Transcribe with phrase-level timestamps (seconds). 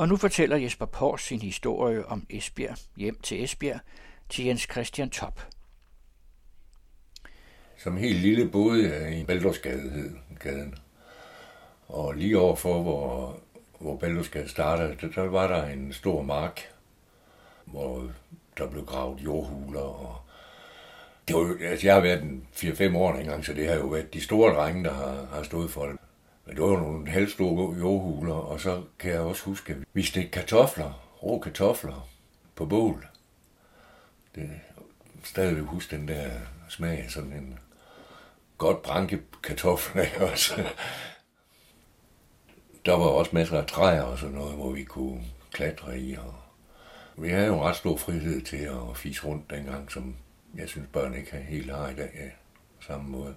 [0.00, 3.80] Og nu fortæller Jesper Pors sin historie om Esbjerg, hjem til Esbjerg,
[4.28, 5.40] til Jens Christian Top.
[7.78, 10.74] Som helt lille boede jeg i Baldersgade, gaden.
[11.88, 13.36] Og lige overfor, hvor,
[13.80, 16.60] hvor Baldursgade startede, der, der var der en stor mark,
[17.64, 18.10] hvor
[18.58, 19.80] der blev gravet jordhuler.
[19.80, 20.16] Og
[21.28, 24.14] det var, altså jeg har været en 4-5 år engang, så det har jo været
[24.14, 25.99] de store drenge, der har, har stået for det.
[26.50, 30.30] Men det var nogle halvstore jordhuler, og så kan jeg også huske, at vi stegte
[30.30, 32.08] kartofler, rå kartofler,
[32.54, 33.08] på bål.
[34.34, 34.50] Det
[35.24, 36.30] stadigvæk huske den der
[36.68, 37.58] smag af sådan en
[38.58, 40.68] godt branke kartofler også.
[42.86, 46.14] Der var også masser af træer og sådan noget, hvor vi kunne klatre i.
[46.14, 46.34] Og
[47.16, 48.56] vi havde jo ret stor frihed til
[48.90, 50.16] at fise rundt dengang, som
[50.54, 52.28] jeg synes børn ikke helt har i dag ja,
[52.78, 53.34] på samme måde.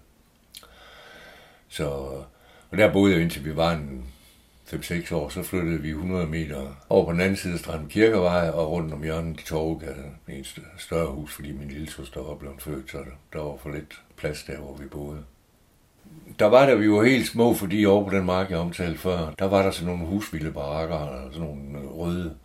[1.68, 2.24] Så,
[2.74, 4.06] og der boede jeg indtil vi var en
[4.68, 8.50] 5-6 år, så flyttede vi 100 meter over på den anden side af Strand Kirkevej
[8.50, 10.46] og rundt om hjørnet i Torvegade, en
[10.78, 12.98] større hus, fordi min lille søster var blevet født, så
[13.34, 15.24] der var for lidt plads der, hvor vi boede.
[16.40, 19.34] Der var der, vi var helt små, fordi over på den mark, jeg omtalte før,
[19.40, 22.36] der var der sådan nogle husvilde barakker, sådan nogle øh, røde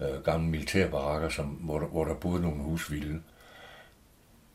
[0.00, 3.20] øh, gamle militærbarakker, som, hvor, der, hvor der boede nogle husvilde.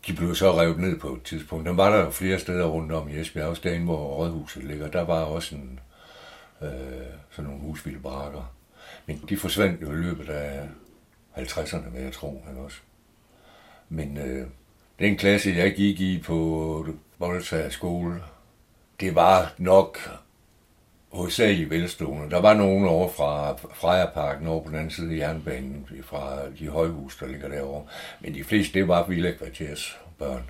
[0.07, 1.65] De blev så revet ned på et tidspunkt.
[1.65, 4.87] Der var der jo flere steder rundt om i Esbjerg, også derinde, hvor rådhuset ligger.
[4.87, 5.79] Der var også en,
[6.61, 6.69] øh,
[7.29, 8.53] sådan nogle husvilde barakker.
[9.05, 10.69] Men de forsvandt jo i løbet af
[11.37, 12.77] 50'erne, vil jeg tro, han også.
[13.89, 14.47] Men øh,
[14.99, 18.23] den klasse, jeg gik i på øh, Bolsager skole,
[18.99, 19.99] det var nok
[21.11, 22.29] hovedsageligt velstående.
[22.29, 26.67] Der var nogen over fra Frejerparken over på den anden side af jernbanen, fra de
[26.67, 27.83] højhus, der ligger derovre.
[28.21, 30.43] Men de fleste, det var Villa Kvarters børn.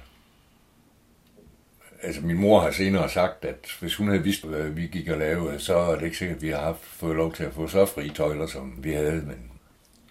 [2.04, 5.18] Altså, min mor har senere sagt, at hvis hun havde vidst, hvad vi gik og
[5.18, 7.68] lavede, så er det ikke sikkert, at vi har haft, fået lov til at få
[7.68, 9.22] så fri tøjler, som vi havde.
[9.22, 9.52] Men...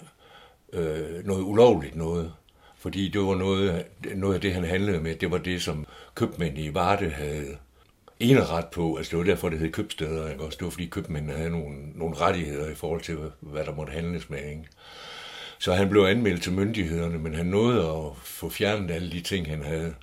[0.73, 2.33] Øh, noget ulovligt noget.
[2.75, 6.57] Fordi det var noget, noget af det, han handlede med, det var det, som købmænd
[6.57, 7.57] i Varde havde
[8.29, 8.95] ret på.
[8.97, 10.29] Altså det var derfor, det hed købsteder.
[10.29, 10.43] Ikke?
[10.43, 13.93] Også det var fordi købmændene havde nogle, nogle rettigheder i forhold til, hvad der måtte
[13.93, 14.49] handles med.
[14.49, 14.67] Ikke?
[15.59, 19.47] Så han blev anmeldt til myndighederne, men han nåede at få fjernet alle de ting,
[19.47, 19.95] han havde,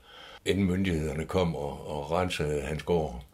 [0.45, 3.25] inden myndighederne kom og, og rensede hans gård.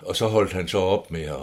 [0.00, 1.36] Og så holdt han så op med at,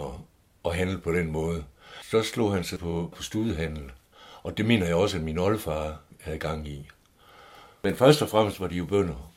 [0.64, 1.64] at handle på den måde.
[2.10, 3.90] Så slog han sig på, på studehandel.
[4.42, 6.88] Og det mener jeg også, at min oldefar havde gang i.
[7.82, 9.33] Men først og fremmest var de jo bønder.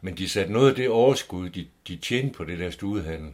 [0.00, 3.32] Men de satte noget af det overskud, de, de tjente på det der studehandel,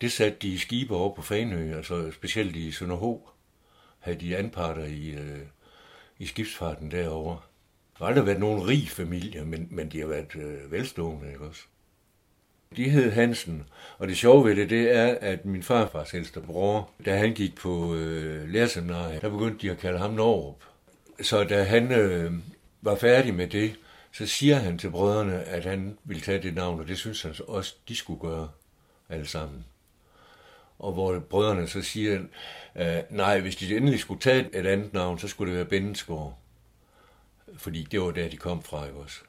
[0.00, 3.28] det satte de i skibe over på Fanø, altså specielt i Sønderho,
[3.98, 5.38] havde de anparter i, øh,
[6.18, 7.38] i skibsfarten derovre.
[7.98, 11.44] Der har aldrig været nogen rig familie, men, men de har været øh, velstående, ikke
[11.44, 11.62] også?
[12.76, 13.64] De hed Hansen,
[13.98, 17.56] og det sjove ved det, det er, at min farfars ældste bror, da han gik
[17.56, 20.62] på øh, lærerseminariet, der begyndte de at kalde ham Norup.
[21.20, 22.32] Så da han øh,
[22.82, 23.74] var færdig med det,
[24.12, 27.34] så siger han til brødrene, at han ville tage det navn, og det synes han
[27.46, 28.48] også, de skulle gøre
[29.08, 29.64] alle sammen.
[30.78, 32.20] Og hvor brødrene så siger,
[32.74, 36.38] at nej, hvis de endelig skulle tage et andet navn, så skulle det være Bendensgaard.
[37.56, 39.20] Fordi det var der, de kom fra, ikke også?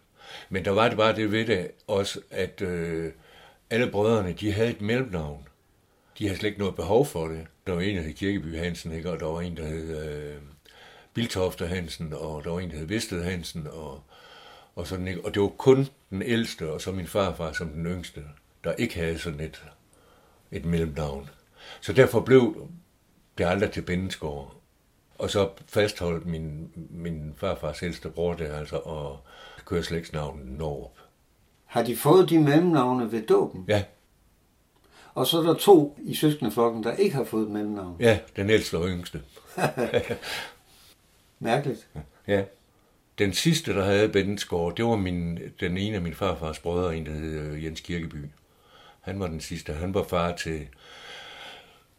[0.49, 3.11] Men der var det bare det ved det også, at øh,
[3.69, 5.47] alle brødrene, de havde et mellemnavn.
[6.17, 7.47] De havde slet ikke noget behov for det.
[7.67, 9.11] Der var en, der hed Kirkeby Hansen, ikke?
[9.11, 10.41] og der var en, der hed øh,
[11.13, 14.03] Biltofte Hansen, og der var en, der hed Vested Hansen, og,
[14.79, 15.25] og sådan, ikke?
[15.25, 18.23] Og det var kun den ældste, og så min farfar som den yngste,
[18.63, 19.63] der ikke havde sådan et,
[20.51, 21.29] et mellemnavn.
[21.81, 22.67] Så derfor blev
[23.37, 24.55] det aldrig til Bindensgaard.
[25.17, 29.19] Og så fastholdt min, min farfars ældste bror der altså og
[29.65, 30.91] køre slægtsnavnet Norp.
[31.65, 33.65] Har de fået de mellemnavne ved dåben?
[33.67, 33.83] Ja,
[35.13, 37.95] Og så er der to i søskendeflokken, der ikke har fået et mellemnavn.
[37.99, 39.21] ja, den ældste og yngste.
[41.39, 41.87] Mærkeligt.
[42.27, 42.43] Ja.
[43.19, 47.06] Den sidste, der havde Bendensgaard, det var min, den ene af min farfars brødre, en
[47.06, 48.25] der hed øh, Jens Kirkeby.
[49.01, 49.74] Han var den sidste.
[49.74, 50.68] Han var far til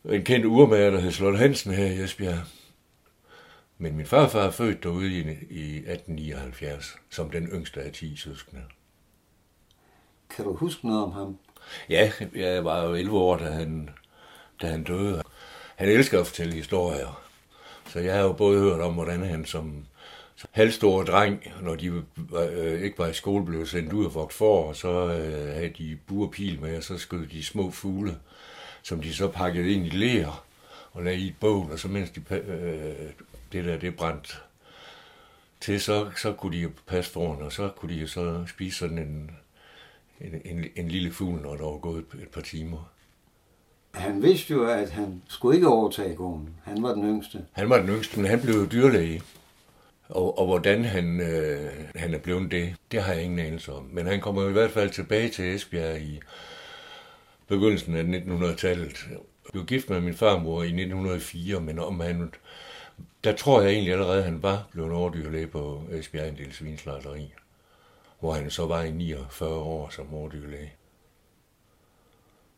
[0.05, 2.39] en kendt urmager, der hed Slot Hansen her i Esbjerg.
[3.79, 5.21] Men min farfar er født derude i,
[5.51, 8.63] i 1879, som den yngste af 10 søskende.
[10.37, 11.39] Kan du huske noget om ham?
[11.89, 13.91] Ja, jeg var jo 11 år, da han,
[14.63, 15.23] da han døde.
[15.77, 17.23] Han elsker at fortælle historier.
[17.87, 19.87] Så jeg har jo både hørt om, hvordan han som,
[20.41, 24.33] som halvstor dreng, når de øh, ikke var i skole, blev sendt ud og vogt
[24.33, 28.17] for, og så øh, havde de burpil med, og så skød de små fugle,
[28.83, 30.45] som de så pakkede ind i ler
[30.93, 33.11] og lagde i et bål, og så mens de, øh,
[33.53, 34.35] det der, det brændte
[35.61, 38.99] til, så, så kunne de jo passe foran, og så kunne de så spise sådan
[38.99, 39.31] en,
[40.21, 42.91] en, en, en lille fugl, når der var gået et, et par timer.
[43.95, 46.49] Han vidste jo, at han skulle ikke overtage gården.
[46.65, 47.45] Han var den yngste.
[47.53, 49.23] Han var den yngste, men han blev jo dyrlæge.
[50.11, 53.89] Og, og hvordan han, øh, han er blevet det, det har jeg ingen anelse om.
[53.93, 56.21] Men han kommer i hvert fald tilbage til Esbjerg i
[57.49, 59.07] begyndelsen af 1900-tallet.
[59.11, 59.19] Jeg
[59.53, 62.33] blev gift med min farmor i 1904, men om han,
[63.25, 67.33] der tror jeg egentlig allerede, at han var blevet overdyrlæge på Esbjerg Andel Svinslejderi,
[68.21, 70.73] hvor han så var i 49 år som overdyrlæge.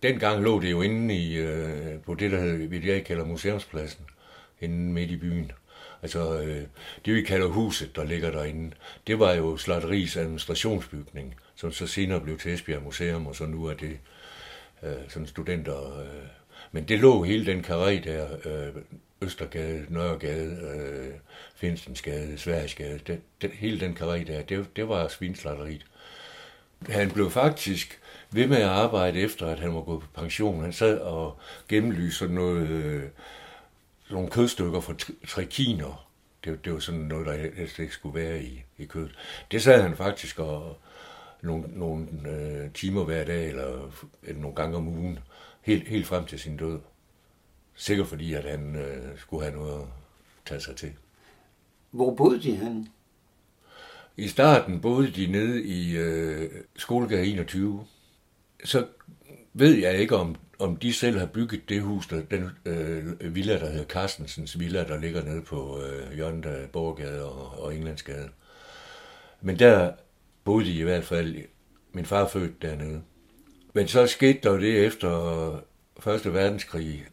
[0.03, 4.05] Dengang lå det jo inde i, øh, på det, der hedder, vi jeg kalder museumspladsen,
[4.61, 5.53] inde midt i byen.
[6.03, 6.63] Altså, øh,
[7.05, 8.75] det vi kalder huset, der ligger derinde,
[9.07, 13.65] det var jo Slatteris administrationsbygning, som så senere blev til Esbjerg Museum, og så nu
[13.65, 13.99] er det
[14.83, 16.01] øh, sådan studenter.
[16.01, 16.07] Øh.
[16.73, 18.83] Men det lå hele den karré der, øh,
[19.23, 21.15] Østergade, Nørregade, øh,
[21.55, 25.87] Finstensgade, Sverigesgade, det, det, hele den karré der, det, det var svinslotteriet.
[26.89, 28.01] Han blev faktisk
[28.31, 30.63] ved med at arbejde efter, at han var gået på pension.
[30.63, 31.39] Han sad og
[31.69, 33.03] gennemlyste sådan noget, øh,
[34.13, 36.09] nogle kødstykker fra tr- trekiner.
[36.45, 39.19] Det, det var sådan noget, der helst ikke skulle være i, i kødet.
[39.51, 40.77] Det sad han faktisk og
[41.43, 43.91] nogle, nogle øh, timer hver dag, eller,
[44.23, 45.19] eller nogle gange om ugen,
[45.63, 46.81] helt, helt frem til sin død.
[47.75, 49.87] Sikkert fordi, at han øh, skulle have noget at
[50.47, 50.93] tage sig til.
[51.91, 52.89] Hvor boede de han?
[54.17, 57.87] I starten boede de nede i øh, Skolegade 21.
[58.65, 58.87] Så
[59.53, 63.59] ved jeg ikke, om, om de selv har bygget det hus, der, den øh, villa,
[63.59, 68.29] der hedder Carstensens Villa, der ligger nede på øh, hjørnet af Borgade og, og Englandsgade.
[69.41, 69.93] Men der
[70.45, 71.37] boede de i hvert fald.
[71.93, 73.03] Min far født dernede.
[73.73, 75.63] Men så skete der jo det efter
[76.01, 77.07] Første Verdenskrig,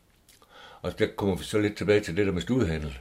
[0.81, 2.97] og der kommer vi så lidt tilbage til det der med studehandel,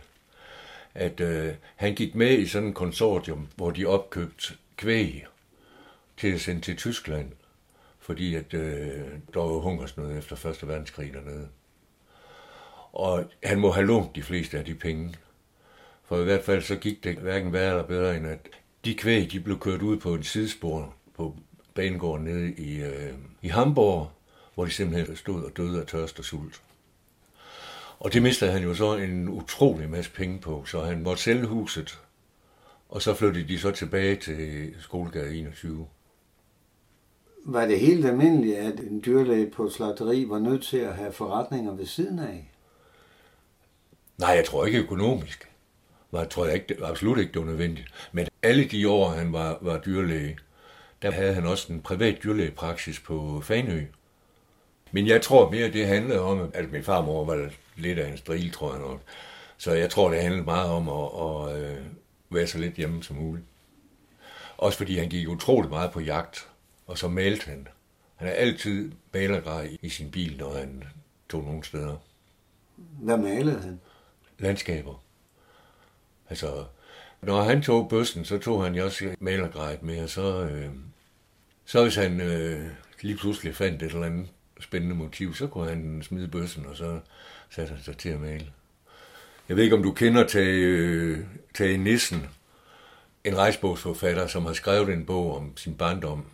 [0.95, 5.27] at øh, han gik med i sådan en konsortium, hvor de opkøbte kvæg
[6.17, 7.33] til at sende til Tyskland,
[8.09, 11.49] fordi at øh, der var hungersnød efter Første Verdenskrig dernede.
[12.93, 15.15] Og han må have lånt de fleste af de penge.
[16.05, 18.39] For i hvert fald så gik det hverken værre eller bedre, end at
[18.85, 21.37] de kvæg, de blev kørt ud på en sidespor på
[21.75, 24.11] banegården nede i, øh, i Hamburg,
[24.55, 26.63] hvor de simpelthen stod og døde af tørst og sult.
[27.99, 31.47] Og det mistede han jo så en utrolig masse penge på, så han måtte sælge
[31.47, 32.01] huset,
[32.89, 35.87] og så flyttede de så tilbage til Skolegade 21.
[37.51, 41.13] Var det helt almindeligt, at en dyrlæge på et slagteri var nødt til at have
[41.13, 42.51] forretninger ved siden af?
[44.19, 45.49] Nej, jeg tror ikke økonomisk.
[46.13, 47.89] Jeg tror jeg ikke, det, absolut ikke, det var nødvendigt.
[48.13, 50.39] Men alle de år, han var, var dyrlæge,
[51.03, 53.83] der havde han også en privat dyrlægepraksis på Fanø.
[54.93, 58.53] Men jeg tror mere, det handlede om, at min farmor var lidt af en stril,
[58.53, 59.01] tror jeg nok.
[59.59, 61.83] Så jeg tror, det handlede meget om at, at, at
[62.31, 63.47] være så lidt hjemme som muligt.
[64.57, 66.49] Også fordi han gik utrolig meget på jagt,
[66.89, 67.69] og så malte han.
[68.17, 70.85] Han er altid malergrej i sin bil, når han
[71.29, 71.97] tog nogle steder.
[72.77, 73.81] Hvad malede han?
[74.39, 75.03] Landskaber.
[76.29, 76.65] Altså,
[77.23, 80.71] når han tog bøssen, så tog han jo også malergrejet med, og så, øh,
[81.65, 82.67] så hvis han øh,
[83.03, 84.29] lige pludselig fandt et eller andet
[84.61, 87.01] spændende motiv, så kunne han smide bøssen, og så
[87.51, 88.47] satte han sig til at male.
[89.49, 91.19] Jeg ved ikke, om du kender Tage, øh,
[91.55, 92.27] Tage Nissen,
[93.25, 96.25] en rejsbogsforfatter, som har skrevet en bog om sin barndom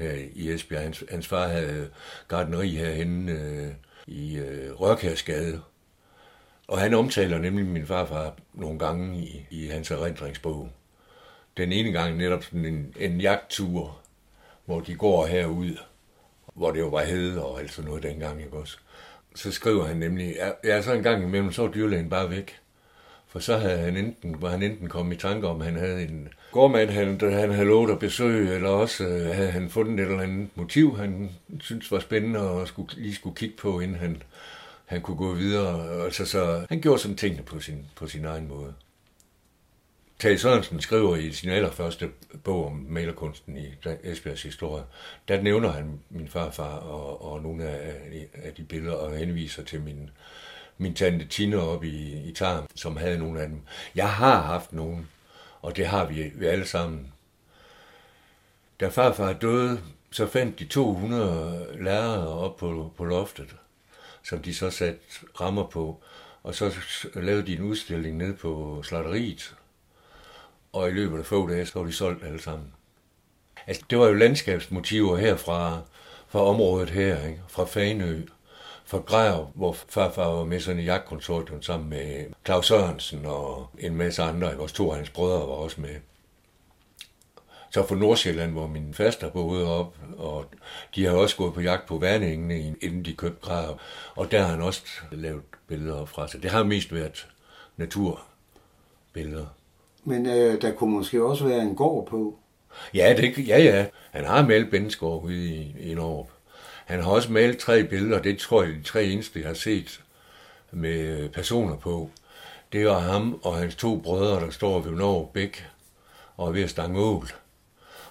[0.00, 0.82] her i Esbjerg.
[0.82, 1.90] Hans, hans far havde
[2.28, 3.68] gardneri herhenne øh,
[4.06, 5.60] i øh, Rørkærsgade.
[6.68, 10.70] Og han omtaler nemlig min farfar nogle gange i, i hans erindringsbog.
[11.56, 13.98] Den ene gang netop sådan en, en jagttur,
[14.64, 15.76] hvor de går herud,
[16.54, 18.78] hvor det jo var hede og alt sådan noget dengang, ikke også?
[19.34, 22.60] Så skriver han nemlig, ja, så en gang imellem, så er dyrlægen bare væk.
[23.30, 26.02] For så havde han enten, var han enten kommet i tanke om, at han havde
[26.02, 30.10] en gårdmand, han, han havde lovet at besøge, eller også øh, havde han fundet et
[30.10, 34.22] eller andet motiv, han syntes var spændende og skulle, lige skulle kigge på, inden han,
[34.86, 36.04] han kunne gå videre.
[36.04, 38.74] Altså, så han gjorde sådan tingene på sin, på sin egen måde.
[40.18, 42.10] Tage Sørensen skriver i sin allerførste
[42.44, 43.66] bog om malerkunsten i
[44.02, 44.84] Esbjergs historie,
[45.28, 47.94] der nævner han min farfar og, og nogle af
[48.34, 50.10] af de billeder og henviser til min,
[50.80, 53.60] min tante Tine op i, i Tarm, som havde nogle af dem.
[53.94, 55.08] Jeg har haft nogen,
[55.62, 57.12] og det har vi, vi alle sammen.
[58.80, 63.56] Da farfar døde, så fandt de 200 lærere op på, på loftet,
[64.22, 65.00] som de så satte
[65.40, 66.02] rammer på,
[66.42, 66.74] og så
[67.14, 69.56] lavede de en udstilling ned på slatteriet,
[70.72, 72.72] og i løbet af få dage, så var de solgt alle sammen.
[73.66, 75.82] Altså, det var jo landskabsmotiver her fra,
[76.28, 77.42] fra området her, ikke?
[77.48, 78.22] fra Fanø,
[78.90, 83.96] fra Græv, hvor farfar var med sådan i jagtkonsortium sammen med Claus Sørensen og en
[83.96, 84.56] masse andre.
[84.56, 85.94] Vores to af hans brødre var også med.
[87.70, 90.44] Så fra Nordsjælland, hvor min faster boede op, og
[90.94, 93.78] de har også gået på jagt på Værningene, inden de købte Græv.
[94.16, 94.82] Og der har han også
[95.12, 96.42] lavet billeder fra sig.
[96.42, 97.28] Det har mest været
[97.76, 99.46] naturbilleder.
[100.04, 102.38] Men øh, der kunne måske også være en gård på.
[102.94, 103.86] Ja, det, ja, ja.
[104.10, 106.26] Han har malet Bensgaard ude i, i Norge.
[106.90, 109.54] Han har også malet tre billeder, det tror jeg er de tre eneste, jeg har
[109.54, 110.02] set
[110.70, 112.10] med øh, personer på.
[112.72, 115.66] Det var ham og hans to brødre, der står ved Norge Bæk
[116.36, 117.28] og ved at stange ål.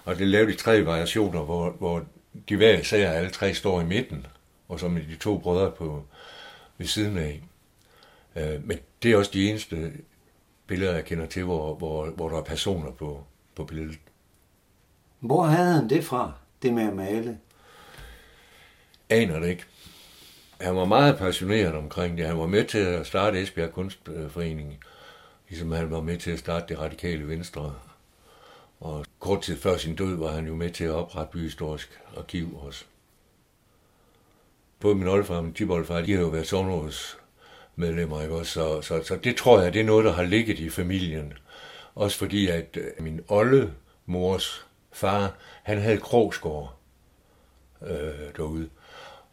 [0.04, 2.04] Og det lavede de tre variationer, hvor, hvor
[2.48, 4.26] de hver især alle tre står i midten,
[4.68, 6.04] og så med de to brødre på
[6.78, 7.42] ved siden af.
[8.36, 9.92] Øh, men det er også de eneste
[10.66, 13.98] billeder, jeg kender til, hvor, hvor, hvor der er personer på, på billedet.
[15.20, 16.32] Hvor havde han det fra,
[16.62, 17.38] det med at male?
[19.10, 19.64] Aner det ikke.
[20.60, 22.26] Han var meget passioneret omkring det.
[22.26, 24.80] Han var med til at starte Esbjerg Kunstforening,
[25.48, 27.74] ligesom han var med til at starte det radikale venstre.
[28.80, 32.58] Og kort tid før sin død var han jo med til at oprette Byhistorisk Arkiv
[32.66, 32.84] også.
[34.80, 37.18] Både min oldefar og min tiboldefar, de har jo været sovnråds
[37.76, 38.52] medlemmer, ikke også?
[38.52, 41.32] Så, så, så det tror jeg, det er noget, der har ligget i familien.
[41.94, 43.72] Også fordi, at øh, min olde
[44.06, 46.74] mors far, han havde krogsgård
[47.86, 48.68] øh, derude.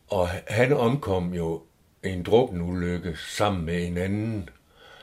[0.07, 1.63] Og han omkom jo
[2.03, 4.49] i en drukkenulykke sammen med en anden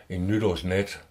[0.08, 1.02] en nytårsnat,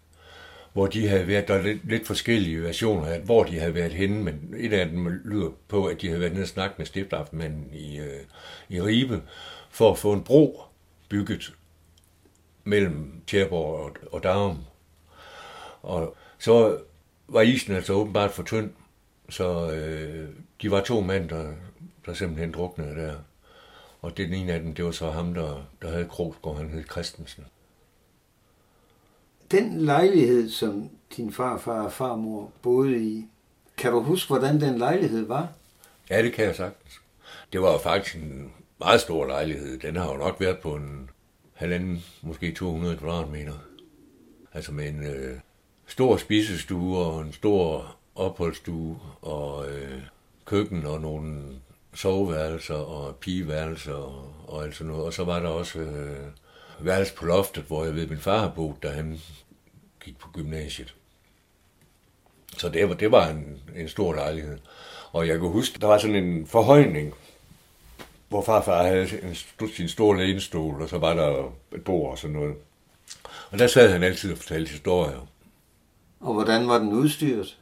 [0.74, 3.94] hvor de havde været, der er lidt, lidt forskellige versioner af, hvor de havde været
[3.94, 6.86] henne, men et af dem lyder på, at de havde været nede og snakket med
[6.86, 8.22] stiftaftenmanden i, øh,
[8.70, 9.22] i Ribe,
[9.70, 10.62] for at få en bro
[11.10, 11.54] bygget
[12.64, 14.58] mellem Tjerborg og, og Darum.
[15.82, 16.78] Og så
[17.28, 18.72] var isen altså åbenbart for tynd,
[19.30, 20.30] så øh,
[20.62, 21.54] de var to mænd, der,
[22.06, 23.16] der simpelthen druknede der.
[24.04, 26.84] Og den ene af dem, det var så ham, der, der havde Krogsgaard, han hed
[26.92, 27.46] Christensen.
[29.52, 33.26] Den lejlighed, som din farfar og farmor boede i,
[33.78, 35.50] kan du huske, hvordan den lejlighed var?
[36.10, 37.02] Ja, det kan jeg sagtens.
[37.54, 39.80] Det var faktisk en meget stor lejlighed.
[39.80, 41.10] Den har jo nok været på en
[41.54, 43.54] halvanden, måske 200 kvadratmeter.
[44.54, 45.40] Altså med en øh,
[45.88, 50.02] stor spisestue og en stor opholdsstue og øh,
[50.46, 51.44] køkken og nogle
[51.94, 55.06] soveværelser og pigeværelser og, og alt sådan noget.
[55.06, 56.28] Og så var der også øh,
[56.80, 59.20] værelse på loftet, hvor jeg ved, min far har boet, da han
[60.04, 60.96] gik på gymnasiet.
[62.58, 64.58] Så det var, det var en, en stor lejlighed.
[65.12, 67.14] Og jeg kan huske, der var sådan en forhøjning,
[68.30, 69.36] hvor farfar havde en,
[69.76, 72.56] sin store lænestol, og så var der et bord og sådan noget.
[73.52, 75.28] Og der sad han altid og fortalte historier.
[76.20, 77.58] Og hvordan var den udstyret?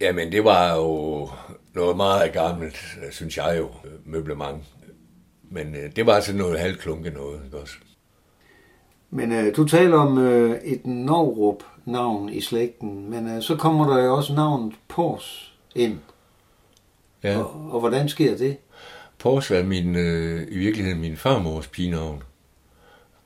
[0.00, 1.28] Jamen, det var jo
[1.74, 3.68] noget meget gammelt, synes jeg jo,
[4.04, 4.64] møblement.
[5.50, 7.74] Men øh, det var altså noget halvklunke noget, ikke også?
[9.10, 13.94] Men øh, du taler om øh, et Novrup navn i slægten, men øh, så kommer
[13.94, 15.98] der jo også navnet Pors ind.
[17.22, 17.38] Ja.
[17.38, 18.56] Og, og hvordan sker det?
[19.18, 22.22] Pors er min, øh, i virkeligheden min farmors pigenavn.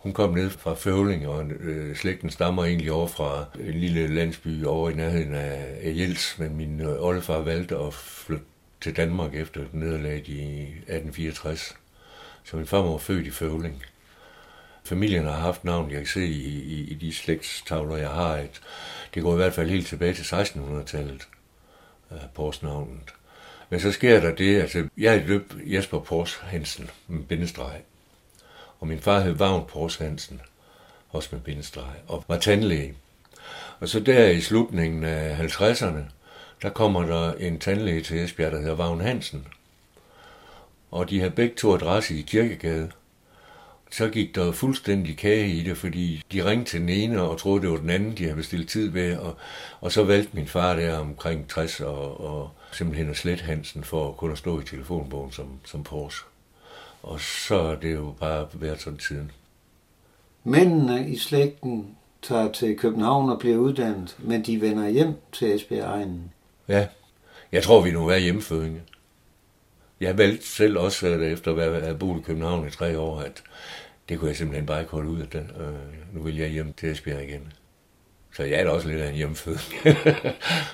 [0.03, 4.65] Hun kom ned fra Føvling, og øh, slægten stammer egentlig over fra en lille landsby
[4.65, 8.45] over i nærheden af Jels, men min øh, oldefar valgte at flytte
[8.81, 11.77] til Danmark efter nederlaget i 1864.
[12.45, 13.83] Så min farmor var født i Føvling.
[14.85, 18.61] Familien har haft navn, jeg kan se i, i, i de slægtstavler, jeg har, at
[19.15, 21.29] det går i hvert fald helt tilbage til 1600-tallet,
[22.13, 23.15] øh, Porsnavnet.
[23.71, 27.81] Men så sker der det, altså jeg er løb Jesper Pors Hansen med bindestreg.
[28.83, 30.41] Og min far hed Vagn Pors Hansen,
[31.11, 32.95] også med bindestreg, og var tandlæge.
[33.81, 36.01] Og så der i slutningen af 50'erne,
[36.63, 39.47] der kommer der en tandlæge til Esbjerg, der hedder Vagn Hansen.
[40.91, 42.91] Og de havde begge to adresse i Kirkegade.
[43.91, 47.63] Så gik der fuldstændig kage i det, fordi de ringte til den ene og troede,
[47.63, 49.17] det var den anden, de havde bestilt tid ved.
[49.17, 49.37] Og,
[49.81, 54.09] og så valgte min far der omkring 60 og, og simpelthen at slet Hansen for
[54.09, 56.32] at kunne stå i telefonbogen som, som Porsche.
[57.03, 59.31] Og så er det jo bare været sådan tiden.
[60.45, 65.85] Mændene i slægten tager til København og bliver uddannet, men de vender hjem til Esbjerg
[65.85, 66.33] egnen.
[66.69, 66.87] Ja,
[67.53, 68.81] jeg tror, vi nu er hjemmefødinge.
[70.01, 73.43] Jeg valgte selv også, at efter at have boet i København i tre år, at
[74.09, 75.47] det kunne jeg simpelthen bare ikke holde ud af det.
[75.61, 77.53] Øh, nu vil jeg hjem til Esbjerg igen.
[78.35, 79.97] Så jeg er da også lidt af en hjemmeføding.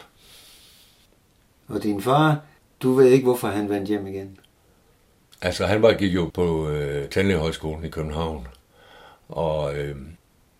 [1.68, 2.40] og din far,
[2.82, 4.38] du ved ikke, hvorfor han vendte hjem igen?
[5.40, 8.48] Altså, han var gik jo på øh, Tandlægehøjskolen i København.
[9.28, 9.96] Og øh,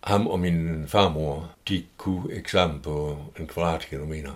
[0.03, 4.31] ham og min farmor, de kunne eksamen på en kvadratkilometer.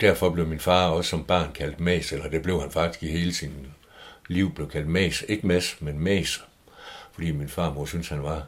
[0.00, 3.10] Derfor blev min far også som barn kaldt Mas, eller det blev han faktisk i
[3.10, 3.66] hele sin
[4.28, 5.24] liv blev kaldt Mas.
[5.28, 6.44] Ikke Mas, men Mas.
[7.12, 8.42] Fordi min farmor synes han var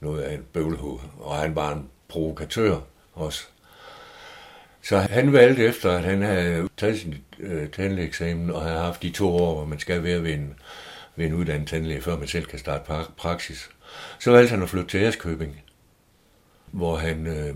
[0.00, 2.78] noget af en bøvlehoved, og han var en provokatør
[3.14, 3.44] også.
[4.82, 9.10] Så han valgte efter, at han havde taget sin øh, tandlægeeksamen, og havde haft de
[9.10, 10.54] to år, hvor man skal være ved en,
[11.18, 13.70] ved en uddannet tandlæge, før man selv kan starte praksis.
[14.20, 15.62] Så valgte han at flytte til Ærskøbing,
[16.66, 17.54] hvor han øh,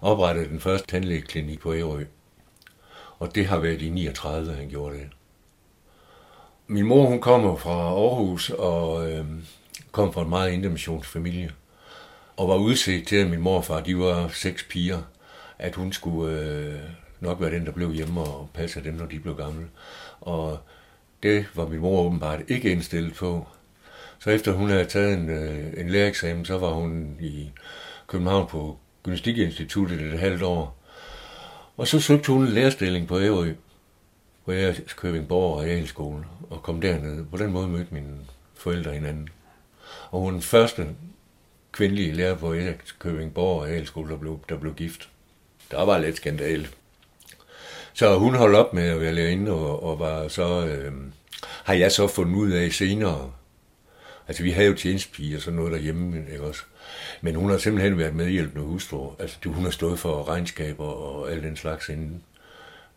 [0.00, 2.04] oprettede den første tandlægeklinik på Ærø.
[3.18, 5.08] Og det har været i 39, han gjorde det.
[6.66, 9.24] Min mor, hun kommer fra Aarhus og øh,
[9.92, 11.50] kom fra en meget intermissionsfamilie.
[12.36, 15.02] Og var udset til, at min morfar, de var seks piger,
[15.58, 16.80] at hun skulle øh,
[17.20, 19.66] nok være den, der blev hjemme og passe dem, når de blev gamle.
[20.20, 20.58] Og
[21.22, 23.46] det var min mor åbenbart ikke indstillet på.
[24.18, 27.50] Så efter hun havde taget en, øh, en lærereksamen, så var hun i
[28.06, 30.76] København på Gymnastikinstituttet et halvt år.
[31.76, 33.52] Og så søgte hun en lærerstilling på Ærø,
[34.44, 37.24] hvor jeg Købingborg og Realskolen, og kom derned.
[37.24, 38.18] På den måde mødte mine
[38.54, 39.28] forældre hinanden.
[40.10, 40.88] Og hun den første
[41.72, 42.54] kvindelige lærer på
[42.98, 45.08] Købingborg og Realskole, der blev, der blev gift.
[45.70, 46.68] Der var lidt skandal.
[47.94, 50.92] Så hun holdt op med at være lærerinde, og, og var så, øh,
[51.64, 53.32] har jeg så fundet ud af senere,
[54.28, 56.62] altså vi havde jo tjenestepige og sådan noget derhjemme, ikke også?
[57.20, 59.10] Men hun har simpelthen været medhjælpende hustru.
[59.18, 62.22] Altså hun har stået for regnskaber og alt den slags inden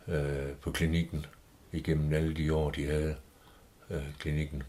[0.08, 1.26] øh, på klinikken
[1.72, 3.14] igennem alle de år, de havde
[3.90, 4.62] øh, klinikken.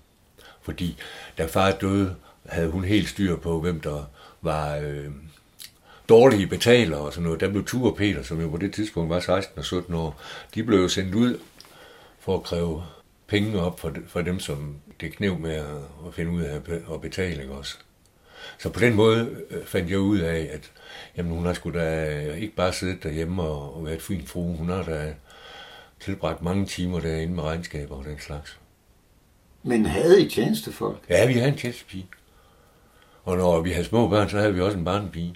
[0.62, 0.98] Fordi
[1.38, 4.10] da far døde, havde hun helt styr på, hvem der
[4.42, 5.12] var øh,
[6.10, 7.40] dårlige betalere og sådan noget.
[7.40, 10.22] Der blev Ture Peter, som jo på det tidspunkt var 16 og 17 år,
[10.56, 11.40] de blev jo sendt ud
[12.20, 12.84] for at kræve
[13.28, 15.66] penge op for, for dem, som det knev med at,
[16.08, 16.62] at finde ud af
[16.94, 17.78] at betale ikke også.
[18.60, 20.72] Så på den måde øh, fandt jeg ud af, at
[21.18, 24.56] jamen, hun har sgu da ikke bare siddet derhjemme og, og været fin fru.
[24.56, 25.14] Hun har da
[26.00, 28.60] tilbragt mange timer derinde med regnskaber og den slags.
[29.64, 30.98] Men havde I tjenestefolk?
[31.10, 32.08] Ja, vi havde en tjenestepige.
[33.24, 35.36] Og når vi havde små børn, så havde vi også en barnepige.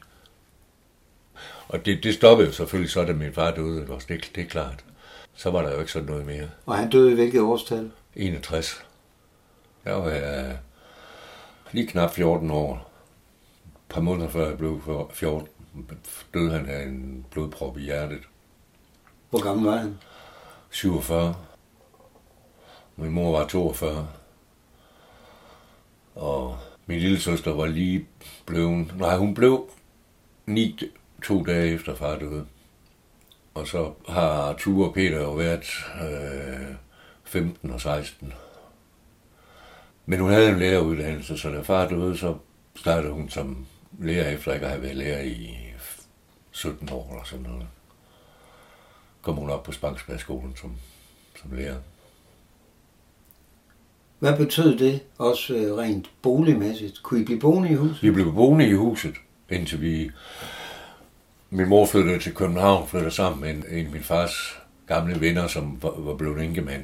[1.72, 3.88] Og det, det stoppede jo selvfølgelig så, da min far døde.
[3.90, 4.08] Også.
[4.10, 4.86] Det, det er klart.
[5.34, 6.50] Så var der jo ikke sådan noget mere.
[6.66, 7.92] Og han døde i hvilket årstal?
[8.16, 8.86] 61.
[9.86, 10.58] Jeg var jeg
[11.72, 12.92] lige knap 14 år.
[13.66, 14.82] Et par måneder før jeg blev
[15.14, 15.48] 14,
[16.34, 18.22] døde han af en blodprop i hjertet.
[19.30, 19.98] Hvor gammel var han?
[20.70, 21.36] 47.
[22.96, 24.08] Min mor var 42.
[26.16, 28.08] Og min lille søster var lige
[28.46, 28.98] blevet...
[28.98, 29.70] Nej, hun blev
[30.46, 30.92] ni,
[31.24, 32.46] to dage efter far døde.
[33.54, 35.66] Og så har Ture og Peter jo været
[36.02, 36.76] øh,
[37.24, 38.34] 15 og 16.
[40.06, 42.38] Men hun havde en læreruddannelse, så da far døde, så
[42.76, 43.66] startede hun som
[44.00, 45.58] lærer efter ikke at have været lærer i
[46.52, 47.68] 17 år eller sådan noget.
[49.22, 50.72] Kom hun op på Spangsbergskolen som,
[51.42, 51.78] som lærer.
[54.20, 57.04] Hvad betød det også øh, rent boligmæssigt?
[57.04, 58.04] Kunne I blive boende i huset?
[58.04, 59.16] Vi blev boende i huset,
[59.50, 60.12] indtil vi...
[61.54, 65.48] Min mor flyttede til København, flyttede sammen med en, en af min fars gamle venner,
[65.48, 66.84] som var, var blevet enkemand.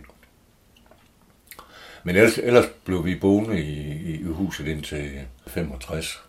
[2.04, 6.24] Men ellers, ellers blev vi boende i, i, i huset indtil 65.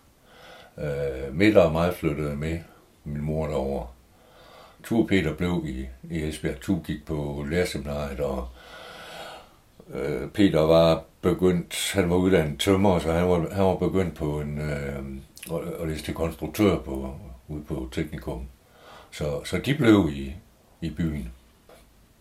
[0.79, 2.59] Øh, Midter og mig flyttede med
[3.05, 3.87] min mor derover.
[4.85, 6.61] Tur Peter blev i, i Esbjerg.
[6.61, 8.49] Tu gik på lærerseminariet, og
[9.95, 14.41] øh, Peter var begyndt, han var uddannet tømmer, så han var, han var begyndt på
[14.41, 14.99] en, øh,
[15.81, 17.15] at læse til konstruktør på,
[17.49, 18.43] ude på Teknikum.
[19.11, 20.35] Så, så de blev i,
[20.81, 21.33] i byen.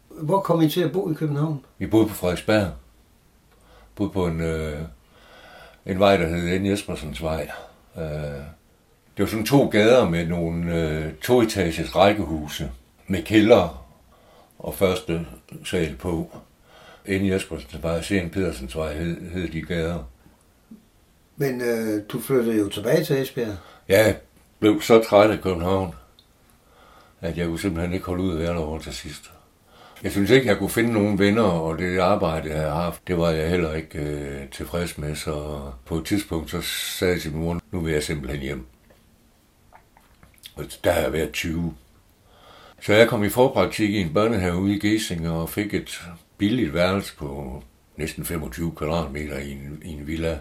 [0.09, 1.65] Hvor kom I til at bo i København?
[1.77, 2.71] Vi boede på Frederiksberg.
[3.95, 4.81] Boede på en, øh,
[5.85, 6.65] en vej, der hed N.
[6.65, 7.51] Jespersens vej.
[7.97, 8.03] Øh,
[9.17, 12.71] det var sådan to gader med nogle øh, toetages rækkehuse
[13.07, 13.87] med kælder
[14.59, 15.27] og første
[15.65, 16.37] sal på.
[17.07, 17.25] N.
[17.25, 20.03] Jespersens vej og Sjæn Pedersens vej hed, hed de gader.
[21.37, 23.57] Men øh, du flyttede jo tilbage til Esbjerg.
[23.89, 24.13] Ja,
[24.59, 25.95] blev så træt af København,
[27.21, 29.31] at jeg kunne simpelthen ikke holde ud af være derovre til sidst.
[30.03, 33.17] Jeg synes ikke, jeg kunne finde nogen venner, og det arbejde, jeg har haft, det
[33.17, 35.15] var jeg heller ikke øh, tilfreds med.
[35.15, 38.65] Så på et tidspunkt, så sagde jeg til min mor, nu vil jeg simpelthen hjem.
[40.55, 41.73] Og der har jeg været 20.
[42.81, 46.01] Så jeg kom i forpraktik i en børnehave ude i Gæsing og fik et
[46.37, 47.63] billigt værelse på
[47.95, 50.39] næsten 25 kvadratmeter i en, i en villa.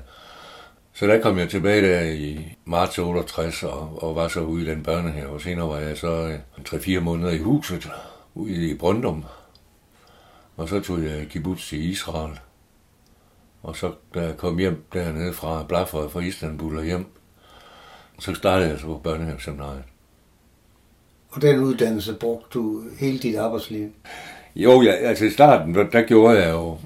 [0.96, 4.66] Så der kom jeg tilbage der i marts 68 og, og var så ude i
[4.66, 5.28] den børnehave.
[5.28, 7.90] Og senere var jeg så 3-4 måneder i huset
[8.34, 9.24] ude i Brøndum.
[10.56, 12.38] Og så tog jeg kibbutz til Israel.
[13.62, 17.06] Og så da jeg kom hjem dernede fra Blaffer fra Istanbul og hjem,
[18.18, 19.84] så startede jeg så på børnehaveseminariet.
[21.30, 23.88] Og den uddannelse brugte du hele dit arbejdsliv?
[24.56, 26.78] Jo, ja, altså i starten, der, der gjorde jeg jo...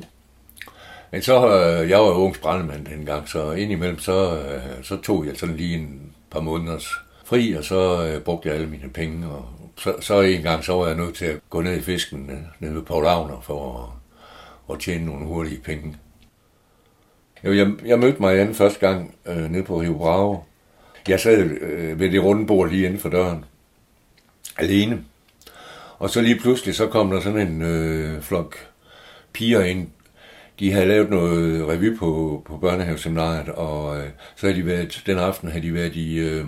[1.11, 5.27] Men så, øh, jeg var jo ung brandemand dengang, så indimellem, så, øh, så tog
[5.27, 6.95] jeg sådan lige en par måneders
[7.25, 9.29] fri, og så øh, brugte jeg alle mine penge.
[9.29, 9.45] Og
[9.79, 12.39] så, så en gang, så var jeg nødt til at gå ned i fisken øh,
[12.61, 13.93] nede ved Paul Agner for
[14.69, 15.97] at, at tjene nogle hurtige penge.
[17.45, 20.39] Jo, jeg, jeg mødte Marianne første gang øh, nede på Rio Bravo.
[21.09, 23.45] Jeg sad øh, ved det runde bord lige inden for døren,
[24.59, 25.05] alene.
[25.99, 28.57] Og så lige pludselig, så kom der sådan en øh, flok
[29.33, 29.89] piger ind.
[30.61, 35.19] De havde lavet noget revy på, på børnehaveseminariet, og øh, så havde de været, den
[35.19, 36.45] aften havde de været i, øh,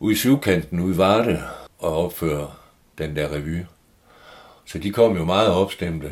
[0.00, 1.42] ude i syvkanten, ude i Varde,
[1.78, 2.50] og opføre
[2.98, 3.58] den der revy.
[4.64, 6.10] Så de kom jo meget opstemte.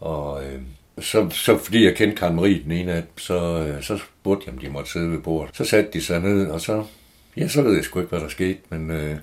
[0.00, 0.60] Og øh,
[1.00, 4.54] så, så fordi jeg kendte Karen Marie den ene af så, øh, så spurgte jeg,
[4.54, 5.56] om de måtte sidde ved bordet.
[5.56, 6.84] Så satte de sig ned, og så,
[7.36, 8.58] ja, så ved jeg sgu ikke, hvad der skete.
[8.68, 9.16] Men øh,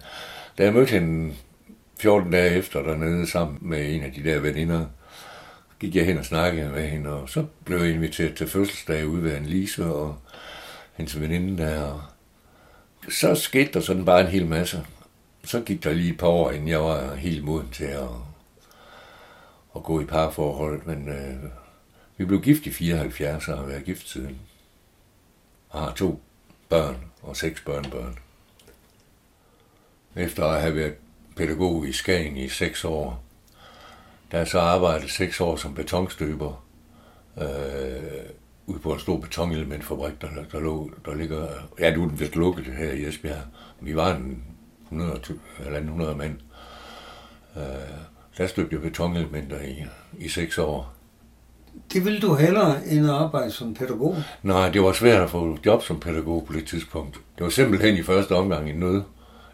[0.57, 1.33] da jeg mødte hende
[1.99, 4.85] 14 dage efter dernede sammen med en af de der veninder,
[5.79, 9.23] gik jeg hen og snakkede med hende, og så blev jeg inviteret til fødselsdag ude
[9.23, 10.17] ved Annelise og
[10.93, 11.83] hendes veninde der.
[11.83, 12.01] Og
[13.09, 14.85] så skete der sådan bare en hel masse.
[15.43, 18.09] Så gik der lige et par år, inden jeg var helt moden til at,
[19.75, 21.43] at gå i parforhold, men øh,
[22.17, 24.39] vi blev gift i 74 og har været gift siden.
[25.69, 26.21] Og har to
[26.69, 28.17] børn og seks børnebørn.
[30.15, 30.95] Efter at have været
[31.35, 33.23] pædagog i Skagen i seks år,
[34.31, 36.65] der er så arbejdet seks år som betonstøber
[37.41, 37.45] øh,
[38.65, 41.47] ude på en stor betonelementfabrik, der, der, lå, der ligger,
[41.79, 43.43] ja, du er vist lukket her i Esbjerg.
[43.81, 44.43] Vi var en
[44.83, 45.21] 100,
[45.65, 46.35] eller 100 mand.
[47.57, 47.63] Øh,
[48.37, 49.85] der støbte jeg betonelementer i,
[50.17, 50.93] i seks år.
[51.93, 54.15] Det ville du hellere end at arbejde som pædagog?
[54.43, 57.19] Nej, det var svært at få job som pædagog på det tidspunkt.
[57.37, 59.01] Det var simpelthen i første omgang en, nød,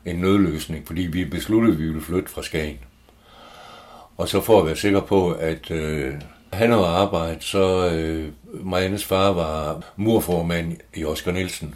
[0.05, 2.77] en nødløsning, fordi vi besluttede, at vi ville flytte fra Skagen.
[4.17, 6.13] Og så for at være sikker på, at øh,
[6.53, 8.31] han havde arbejde, så øh,
[8.65, 11.75] Mariannes far var murformand i Oscar Nielsen,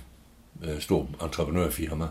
[0.63, 2.07] øh, stor entreprenørfirma.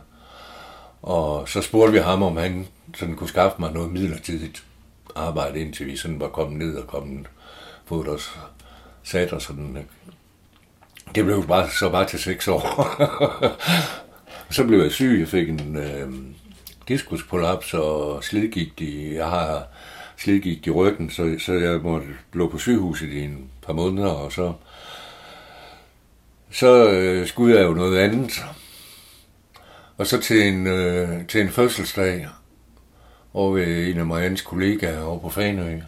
[1.02, 4.64] Og så spurgte vi ham, om han sådan kunne skaffe mig noget midlertidigt
[5.16, 7.26] arbejde, indtil vi sådan var kommet ned og kommet,
[7.84, 8.38] fået os
[9.02, 9.88] sat og sådan.
[11.14, 12.88] Det blev bare, så bare til seks år.
[14.56, 16.12] så blev jeg syg, jeg fik en øh,
[16.88, 19.66] diskusprolaps og slidgigt i, jeg har
[20.18, 24.32] slidgigt i ryggen, så, så jeg måtte lå på sygehuset i en par måneder, og
[24.32, 24.52] så,
[26.50, 28.44] så øh, skulle jeg jo noget andet.
[29.96, 32.28] Og så til en, øh, til en fødselsdag
[33.34, 35.80] over ved en af Mariannes kollegaer over på Fanø,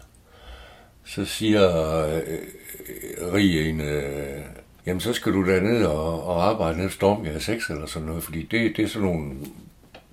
[1.05, 4.41] så siger øh, øh, Rie en, øh,
[4.85, 8.23] jamen så skal du derned og, og arbejde ned i Stormgade 6 eller sådan noget,
[8.23, 9.35] fordi det, det er sådan nogle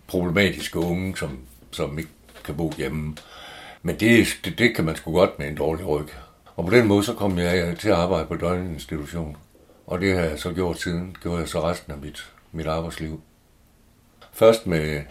[0.07, 1.39] problematiske unge, som,
[1.71, 2.11] som ikke
[2.45, 3.17] kan bo hjemme.
[3.83, 6.09] Men det, det, det kan man sgu godt med en dårlig ryg.
[6.57, 9.37] Og på den måde så kom jeg til at arbejde på døgninstitution.
[9.87, 11.09] Og det har jeg så gjort siden.
[11.09, 13.21] Det gjorde jeg så resten af mit, mit arbejdsliv.
[14.33, 15.03] Først med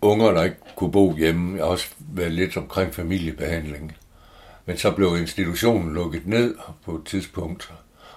[0.00, 1.56] unger, der ikke kunne bo hjemme.
[1.56, 3.96] Jeg har også været lidt omkring familiebehandling.
[4.66, 7.72] Men så blev institutionen lukket ned på et tidspunkt.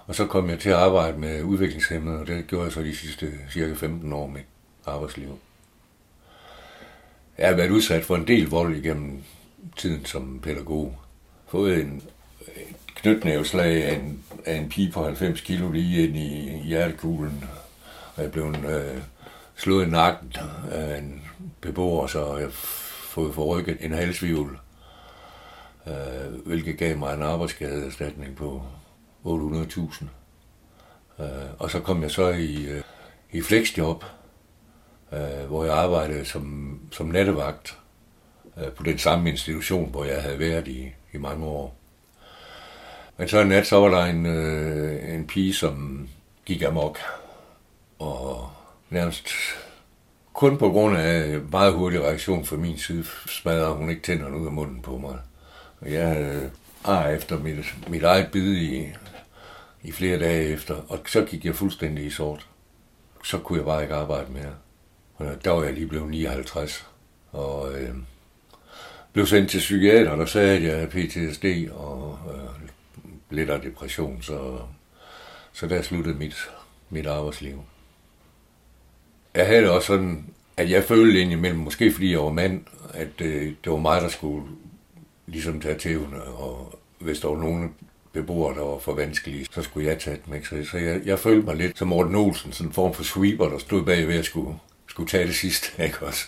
[0.08, 2.96] Og så kom jeg til at arbejde med udviklingshemmede, og det gjorde jeg så de
[2.96, 4.42] sidste cirka 15 år med
[4.86, 5.40] arbejdsliv.
[7.38, 9.24] Jeg har været udsat for en del vold igennem
[9.78, 10.97] tiden som pædagog.
[11.47, 12.04] Fået en
[12.95, 17.43] knytnæveslag af en, af en pige på 90 kilo lige ind i hjertekuglen.
[18.15, 19.02] Og jeg blev øh,
[19.56, 20.34] slået i nakken
[20.71, 21.21] af en
[21.62, 22.52] beboer, så jeg
[23.13, 24.60] fået forrykket en halsvivl,
[25.88, 28.63] øh, hvilket gav mig en arbejdsskadeerstatning på
[29.26, 30.06] 800.000.
[31.19, 31.28] Øh,
[31.60, 32.84] og så kom jeg så i, øh,
[33.32, 34.04] i flexjob,
[35.12, 37.78] øh, hvor jeg arbejdede som, som nattevagt
[38.58, 41.76] Øh, på den samme institution, hvor jeg havde været i, i mange år.
[43.18, 46.08] Men så en nat, så var der en, øh, en pige, som
[46.46, 47.00] gik amok,
[48.00, 48.50] og
[48.89, 49.30] nærmest
[50.34, 54.46] kun på grund af meget hurtig reaktion fra min side, smadrede hun ikke tænderne ud
[54.46, 55.18] af munden på mig.
[55.82, 56.52] Og jeg havde
[56.84, 58.89] ar efter mit, mit eget bid i,
[59.84, 62.48] i flere dage efter, og så gik jeg fuldstændig i sort.
[63.24, 64.54] Så kunne jeg bare ikke arbejde mere.
[65.16, 66.88] Og der var jeg lige blevet 59,
[67.32, 67.96] og øh,
[69.13, 72.69] blev sendt til psykiater, der sagde, at jeg havde PTSD og øh,
[73.30, 74.60] lidt af depression, så,
[75.54, 76.49] så der sluttede mit,
[76.89, 77.63] mit arbejdsliv.
[79.36, 80.26] Jeg havde det også sådan,
[80.58, 84.10] at jeg følte indimellem, måske fordi jeg var mand, at øh, det var mig, der
[84.10, 84.43] skulle
[85.28, 87.76] ligesom tage tævne, og hvis der var nogen
[88.13, 90.34] beboere, der var for vanskelige, så skulle jeg tage dem.
[90.34, 90.47] Ikke?
[90.47, 93.49] Så, så jeg, jeg følte mig lidt som Morten Olsen, sådan en form for sweeper,
[93.49, 95.67] der stod bagved at skulle, skulle tage det sidste.
[95.86, 96.26] Ikke også?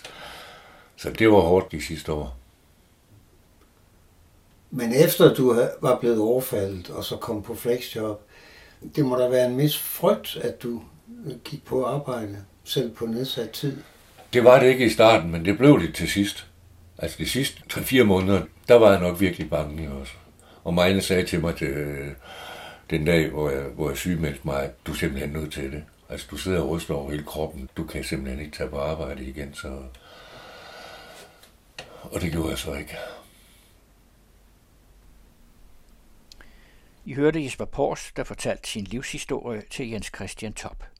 [0.95, 2.37] Så det var hårdt de sidste år.
[4.77, 8.21] Men efter du var blevet overfaldet og så kom på flexjob,
[8.95, 10.81] det må da være en vis frygt, at du
[11.25, 13.77] øh, gik på arbejde, selv på nedsat tid.
[14.33, 16.47] Det var det ikke i starten, men det blev det til sidst.
[16.97, 20.13] Altså de sidste 3-4 måneder, der var jeg nok virkelig bange også.
[20.63, 22.07] Og Marianne sagde til mig til, øh,
[22.89, 25.83] den dag, hvor jeg, hvor jeg sygemeldte mig, du er simpelthen nødt til det.
[26.09, 27.69] Altså du sidder og ryster over hele kroppen.
[27.77, 29.67] Du kan simpelthen ikke tage på arbejde igen, så...
[32.01, 32.97] Og det gjorde jeg så ikke.
[37.07, 40.94] I hørte Jesper Pors, der fortalte sin livshistorie til Jens Christian Top.